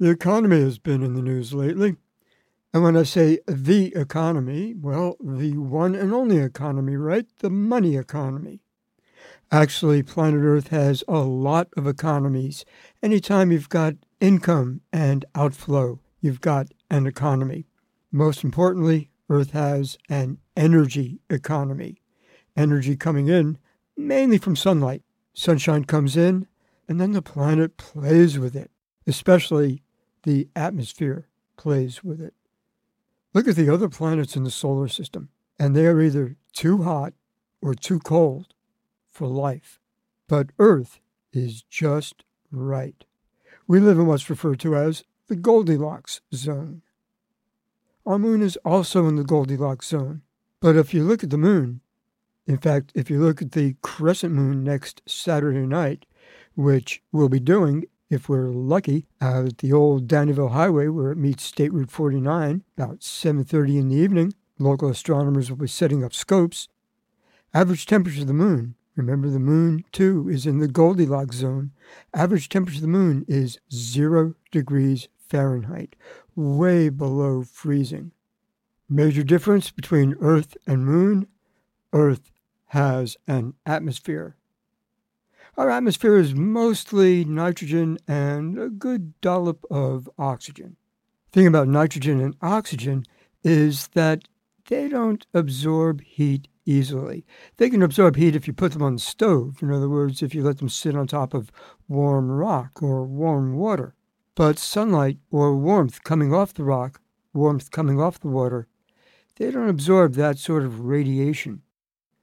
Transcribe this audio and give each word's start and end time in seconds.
The 0.00 0.10
economy 0.10 0.60
has 0.60 0.78
been 0.78 1.04
in 1.04 1.14
the 1.14 1.22
news 1.22 1.54
lately. 1.54 1.96
And 2.72 2.82
when 2.82 2.96
I 2.96 3.04
say 3.04 3.38
the 3.46 3.94
economy, 3.94 4.74
well, 4.74 5.16
the 5.20 5.56
one 5.56 5.94
and 5.94 6.12
only 6.12 6.38
economy, 6.38 6.96
right? 6.96 7.26
The 7.38 7.50
money 7.50 7.96
economy. 7.96 8.60
Actually, 9.52 10.02
planet 10.02 10.42
Earth 10.42 10.68
has 10.68 11.04
a 11.06 11.18
lot 11.20 11.68
of 11.76 11.86
economies. 11.86 12.64
Anytime 13.04 13.52
you've 13.52 13.68
got 13.68 13.94
income 14.20 14.80
and 14.92 15.24
outflow, 15.36 16.00
you've 16.20 16.40
got 16.40 16.74
an 16.90 17.06
economy. 17.06 17.66
Most 18.10 18.42
importantly, 18.42 19.10
Earth 19.30 19.52
has 19.52 19.96
an 20.08 20.38
energy 20.56 21.20
economy. 21.30 22.02
Energy 22.56 22.96
coming 22.96 23.28
in 23.28 23.58
mainly 23.96 24.38
from 24.38 24.56
sunlight. 24.56 25.04
Sunshine 25.34 25.84
comes 25.84 26.16
in, 26.16 26.48
and 26.88 27.00
then 27.00 27.12
the 27.12 27.22
planet 27.22 27.76
plays 27.76 28.40
with 28.40 28.56
it, 28.56 28.72
especially 29.06 29.83
the 30.24 30.48
atmosphere 30.54 31.28
plays 31.56 32.02
with 32.02 32.20
it. 32.20 32.34
Look 33.32 33.48
at 33.48 33.56
the 33.56 33.72
other 33.72 33.88
planets 33.88 34.36
in 34.36 34.44
the 34.44 34.50
solar 34.50 34.88
system, 34.88 35.28
and 35.58 35.74
they 35.74 35.86
are 35.86 36.00
either 36.00 36.36
too 36.52 36.82
hot 36.82 37.14
or 37.62 37.74
too 37.74 37.98
cold 38.00 38.54
for 39.10 39.26
life. 39.26 39.80
But 40.28 40.50
Earth 40.58 41.00
is 41.32 41.62
just 41.62 42.24
right. 42.50 43.04
We 43.66 43.80
live 43.80 43.98
in 43.98 44.06
what's 44.06 44.28
referred 44.28 44.60
to 44.60 44.76
as 44.76 45.04
the 45.28 45.36
Goldilocks 45.36 46.20
zone. 46.34 46.82
Our 48.06 48.18
moon 48.18 48.42
is 48.42 48.58
also 48.64 49.06
in 49.06 49.16
the 49.16 49.24
Goldilocks 49.24 49.88
zone. 49.88 50.22
But 50.60 50.76
if 50.76 50.92
you 50.92 51.04
look 51.04 51.24
at 51.24 51.30
the 51.30 51.38
moon, 51.38 51.80
in 52.46 52.58
fact, 52.58 52.92
if 52.94 53.08
you 53.08 53.18
look 53.18 53.40
at 53.40 53.52
the 53.52 53.76
crescent 53.82 54.34
moon 54.34 54.62
next 54.62 55.02
Saturday 55.06 55.66
night, 55.66 56.04
which 56.54 57.02
we'll 57.10 57.28
be 57.28 57.40
doing 57.40 57.84
if 58.10 58.28
we're 58.28 58.50
lucky 58.50 59.06
out 59.20 59.46
at 59.46 59.58
the 59.58 59.72
old 59.72 60.06
Downieville 60.06 60.52
Highway 60.52 60.88
where 60.88 61.12
it 61.12 61.18
meets 61.18 61.42
State 61.42 61.72
Route 61.72 61.90
49 61.90 62.62
about 62.76 63.02
7:30 63.02 63.78
in 63.78 63.88
the 63.88 63.96
evening, 63.96 64.34
local 64.58 64.88
astronomers 64.88 65.50
will 65.50 65.58
be 65.58 65.66
setting 65.66 66.04
up 66.04 66.12
scopes. 66.12 66.68
Average 67.52 67.86
temperature 67.86 68.22
of 68.22 68.26
the 68.26 68.32
moon 68.32 68.74
Remember, 68.96 69.28
the 69.28 69.40
moon, 69.40 69.84
too, 69.90 70.28
is 70.28 70.46
in 70.46 70.58
the 70.58 70.68
Goldilocks 70.68 71.36
zone. 71.36 71.72
Average 72.12 72.48
temperature 72.48 72.78
of 72.78 72.82
the 72.82 72.88
moon 72.88 73.24
is 73.26 73.58
zero 73.72 74.34
degrees 74.52 75.08
Fahrenheit, 75.16 75.96
way 76.36 76.88
below 76.90 77.42
freezing. 77.42 78.12
Major 78.88 79.24
difference 79.24 79.70
between 79.70 80.14
Earth 80.20 80.56
and 80.66 80.86
Moon 80.86 81.26
Earth 81.92 82.30
has 82.66 83.16
an 83.26 83.54
atmosphere. 83.66 84.36
Our 85.56 85.70
atmosphere 85.70 86.16
is 86.16 86.34
mostly 86.34 87.24
nitrogen 87.24 87.98
and 88.08 88.58
a 88.58 88.68
good 88.68 89.20
dollop 89.20 89.64
of 89.70 90.10
oxygen. 90.18 90.74
The 91.30 91.40
thing 91.40 91.46
about 91.46 91.68
nitrogen 91.68 92.20
and 92.20 92.34
oxygen 92.42 93.04
is 93.44 93.86
that 93.88 94.24
they 94.66 94.88
don't 94.88 95.24
absorb 95.32 96.00
heat 96.00 96.48
easily. 96.66 97.24
They 97.58 97.70
can 97.70 97.82
absorb 97.82 98.16
heat 98.16 98.34
if 98.34 98.48
you 98.48 98.52
put 98.52 98.72
them 98.72 98.82
on 98.82 98.94
the 98.94 99.00
stove, 99.00 99.62
in 99.62 99.70
other 99.70 99.88
words, 99.88 100.22
if 100.22 100.34
you 100.34 100.42
let 100.42 100.58
them 100.58 100.68
sit 100.68 100.96
on 100.96 101.06
top 101.06 101.34
of 101.34 101.52
warm 101.86 102.32
rock 102.32 102.82
or 102.82 103.04
warm 103.04 103.54
water. 103.54 103.94
But 104.34 104.58
sunlight 104.58 105.18
or 105.30 105.54
warmth 105.54 106.02
coming 106.02 106.34
off 106.34 106.52
the 106.52 106.64
rock, 106.64 107.00
warmth 107.32 107.70
coming 107.70 108.00
off 108.00 108.18
the 108.18 108.26
water, 108.26 108.66
they 109.36 109.52
don't 109.52 109.68
absorb 109.68 110.14
that 110.14 110.38
sort 110.38 110.64
of 110.64 110.80
radiation. 110.80 111.62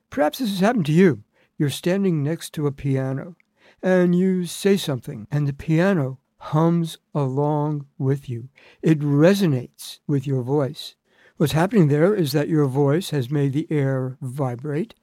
Perhaps 0.09 0.39
this 0.39 0.49
has 0.49 0.59
happened 0.59 0.87
to 0.87 0.91
you. 0.91 1.23
You're 1.61 1.69
standing 1.69 2.23
next 2.23 2.53
to 2.53 2.65
a 2.65 2.71
piano 2.71 3.35
and 3.83 4.15
you 4.15 4.47
say 4.47 4.77
something, 4.77 5.27
and 5.29 5.47
the 5.47 5.53
piano 5.53 6.17
hums 6.37 6.97
along 7.13 7.85
with 7.99 8.27
you. 8.27 8.49
It 8.81 8.99
resonates 8.99 9.99
with 10.07 10.25
your 10.25 10.41
voice. 10.41 10.95
What's 11.37 11.53
happening 11.53 11.87
there 11.87 12.15
is 12.15 12.31
that 12.31 12.49
your 12.49 12.65
voice 12.65 13.11
has 13.11 13.29
made 13.29 13.53
the 13.53 13.67
air 13.69 14.17
vibrate. 14.23 14.95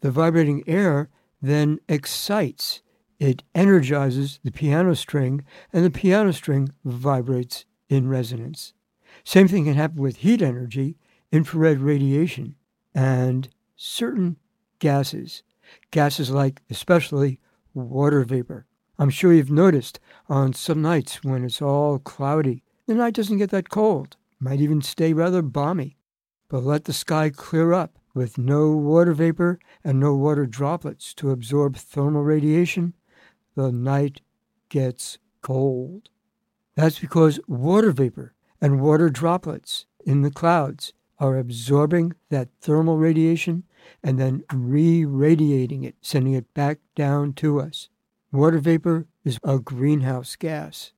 The 0.00 0.10
vibrating 0.10 0.64
air 0.66 1.10
then 1.42 1.80
excites, 1.86 2.80
it 3.20 3.42
energizes 3.54 4.40
the 4.42 4.52
piano 4.52 4.96
string, 4.96 5.44
and 5.70 5.84
the 5.84 5.90
piano 5.90 6.32
string 6.32 6.70
vibrates 6.82 7.66
in 7.90 8.08
resonance. 8.08 8.72
Same 9.22 9.48
thing 9.48 9.66
can 9.66 9.74
happen 9.74 10.00
with 10.00 10.16
heat 10.16 10.40
energy, 10.40 10.96
infrared 11.30 11.80
radiation, 11.80 12.54
and 12.94 13.50
certain 13.76 14.38
gases. 14.78 15.42
Gases 15.90 16.30
like, 16.30 16.62
especially, 16.70 17.40
water 17.74 18.24
vapor. 18.24 18.66
I'm 18.98 19.10
sure 19.10 19.32
you've 19.32 19.50
noticed 19.50 20.00
on 20.28 20.52
some 20.52 20.80
nights 20.82 21.22
when 21.22 21.44
it's 21.44 21.60
all 21.60 21.98
cloudy, 21.98 22.62
the 22.86 22.94
night 22.94 23.14
doesn't 23.14 23.38
get 23.38 23.50
that 23.50 23.68
cold 23.68 24.16
might 24.40 24.60
even 24.60 24.82
stay 24.82 25.12
rather 25.12 25.42
balmy. 25.42 25.96
But 26.48 26.62
let 26.62 26.84
the 26.84 26.92
sky 26.92 27.30
clear 27.30 27.72
up 27.72 27.98
with 28.14 28.38
no 28.38 28.70
water 28.72 29.12
vapor 29.12 29.58
and 29.84 29.98
no 29.98 30.14
water 30.14 30.46
droplets 30.46 31.12
to 31.14 31.30
absorb 31.30 31.76
thermal 31.76 32.22
radiation, 32.22 32.94
the 33.54 33.72
night 33.72 34.20
gets 34.68 35.18
cold. 35.42 36.08
That's 36.76 36.98
because 36.98 37.40
water 37.46 37.90
vapor 37.90 38.34
and 38.60 38.80
water 38.80 39.10
droplets 39.10 39.86
in 40.04 40.22
the 40.22 40.30
clouds 40.30 40.92
are 41.18 41.38
absorbing 41.38 42.14
that 42.30 42.48
thermal 42.60 42.98
radiation 42.98 43.64
and 44.02 44.18
then 44.18 44.44
re 44.52 45.04
radiating 45.04 45.84
it, 45.84 45.94
sending 46.00 46.34
it 46.34 46.52
back 46.54 46.78
down 46.94 47.32
to 47.34 47.60
us. 47.60 47.88
Water 48.32 48.58
vapor 48.58 49.06
is 49.24 49.38
a 49.44 49.58
greenhouse 49.58 50.36
gas. 50.36 50.92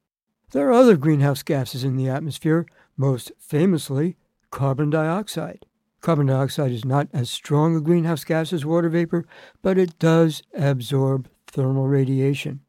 There 0.52 0.68
are 0.68 0.72
other 0.72 0.96
greenhouse 0.96 1.42
gases 1.42 1.84
in 1.84 1.96
the 1.96 2.08
atmosphere, 2.08 2.66
most 2.96 3.32
famously 3.38 4.16
carbon 4.50 4.90
dioxide. 4.90 5.66
Carbon 6.00 6.26
dioxide 6.26 6.72
is 6.72 6.84
not 6.84 7.08
as 7.12 7.28
strong 7.28 7.76
a 7.76 7.80
greenhouse 7.80 8.24
gas 8.24 8.52
as 8.52 8.64
water 8.64 8.88
vapor, 8.88 9.26
but 9.62 9.78
it 9.78 9.98
does 9.98 10.42
absorb 10.54 11.28
thermal 11.46 11.86
radiation. 11.86 12.60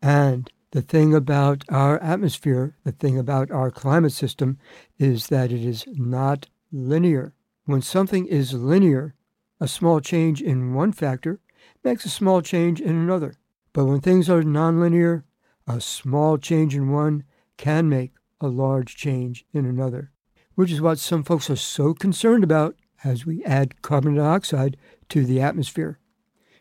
And 0.00 0.50
the 0.70 0.82
thing 0.82 1.14
about 1.14 1.64
our 1.70 1.98
atmosphere, 2.02 2.76
the 2.84 2.92
thing 2.92 3.18
about 3.18 3.50
our 3.50 3.70
climate 3.70 4.12
system, 4.12 4.58
is 4.98 5.28
that 5.28 5.50
it 5.50 5.64
is 5.64 5.84
not 5.88 6.46
linear. 6.72 7.34
When 7.64 7.82
something 7.82 8.26
is 8.26 8.54
linear, 8.54 9.14
a 9.60 9.68
small 9.68 10.00
change 10.00 10.40
in 10.40 10.74
one 10.74 10.92
factor 10.92 11.40
makes 11.84 12.04
a 12.04 12.10
small 12.10 12.42
change 12.42 12.80
in 12.80 12.96
another. 12.96 13.34
But 13.72 13.86
when 13.86 14.00
things 14.00 14.28
are 14.28 14.42
nonlinear, 14.42 15.24
a 15.66 15.80
small 15.80 16.38
change 16.38 16.74
in 16.74 16.90
one 16.90 17.24
can 17.56 17.88
make 17.88 18.12
a 18.40 18.48
large 18.48 18.96
change 18.96 19.44
in 19.52 19.66
another, 19.66 20.12
which 20.54 20.72
is 20.72 20.80
what 20.80 20.98
some 20.98 21.24
folks 21.24 21.50
are 21.50 21.56
so 21.56 21.92
concerned 21.92 22.44
about 22.44 22.76
as 23.04 23.26
we 23.26 23.44
add 23.44 23.82
carbon 23.82 24.14
dioxide 24.14 24.76
to 25.08 25.24
the 25.24 25.40
atmosphere. 25.40 25.98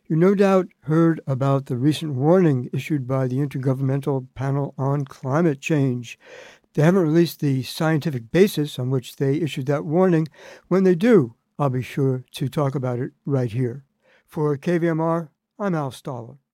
You 0.08 0.16
no 0.16 0.36
doubt 0.36 0.68
heard 0.82 1.20
about 1.28 1.66
the 1.66 1.76
recent 1.76 2.14
warning 2.14 2.70
issued 2.72 3.08
by 3.08 3.28
the 3.28 3.38
Intergovernmental 3.38 4.28
Panel 4.36 4.74
on 4.78 5.04
Climate 5.04 5.60
Change. 5.60 6.18
They 6.78 6.84
haven't 6.84 7.02
released 7.02 7.40
the 7.40 7.64
scientific 7.64 8.30
basis 8.32 8.78
on 8.78 8.92
which 8.92 9.16
they 9.16 9.38
issued 9.38 9.66
that 9.66 9.84
warning. 9.84 10.28
When 10.68 10.84
they 10.84 10.94
do, 10.94 11.34
I'll 11.58 11.72
be 11.72 11.82
sure 11.82 12.24
to 12.34 12.48
talk 12.48 12.76
about 12.76 13.00
it 13.00 13.14
right 13.26 13.52
here. 13.52 13.84
For 14.28 14.56
KVMR, 14.56 15.30
I'm 15.58 15.74
Al 15.74 15.90
Stahler. 15.90 16.38